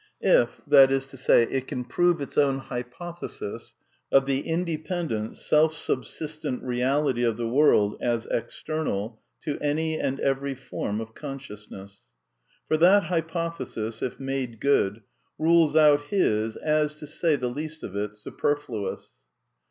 [0.23, 3.75] If, that is to say, it can prove its own hypothesis
[4.11, 10.19] of the independent, self sub sistent reality of the world as external to any and
[10.19, 12.05] every form of consciousness.
[12.67, 15.03] For that hypothesis, if made good,
[15.37, 19.17] rules out his as, to say the least of it, superfluous.